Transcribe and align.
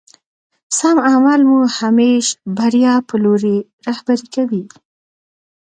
سم 0.77 0.97
عمل 1.11 1.41
مو 1.49 1.59
همېش 1.77 2.25
بريا 2.57 2.95
په 3.07 3.15
لوري 3.23 3.57
رهبري 3.87 4.27
کوي. 4.35 4.63